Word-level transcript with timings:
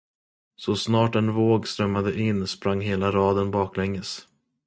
Så 0.55 0.75
snart 0.75 1.15
en 1.15 1.31
våg 1.33 1.67
strömmade 1.67 2.19
in, 2.19 2.47
sprang 2.47 2.81
hela 2.81 3.11
raden 3.11 3.51
baklänges. 3.51 4.27